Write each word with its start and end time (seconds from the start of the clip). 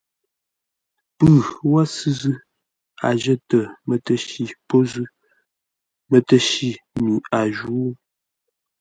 Pʉ 1.17 1.29
wə́ 1.71 1.83
sʉ̂ 1.95 2.11
zʉ́, 2.19 2.35
a 3.07 3.09
jətə 3.21 3.59
mətəshi 3.87 4.43
pô 4.67 4.77
zʉ́, 4.91 5.07
mətəshi 6.09 6.69
mi 7.03 7.13
a 7.39 7.41
jǔ. 7.55 7.75